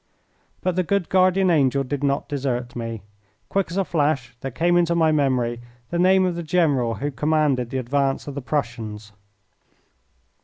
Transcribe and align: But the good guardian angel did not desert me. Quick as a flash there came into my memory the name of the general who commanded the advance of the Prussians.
But 0.61 0.75
the 0.75 0.81
good 0.81 1.09
guardian 1.09 1.51
angel 1.51 1.83
did 1.83 2.03
not 2.03 2.27
desert 2.27 2.75
me. 2.75 3.03
Quick 3.49 3.69
as 3.69 3.77
a 3.77 3.85
flash 3.85 4.35
there 4.41 4.49
came 4.49 4.75
into 4.75 4.95
my 4.95 5.11
memory 5.11 5.61
the 5.91 5.99
name 5.99 6.25
of 6.25 6.33
the 6.33 6.41
general 6.41 6.95
who 6.95 7.11
commanded 7.11 7.69
the 7.69 7.77
advance 7.77 8.25
of 8.27 8.33
the 8.33 8.41
Prussians. 8.41 9.11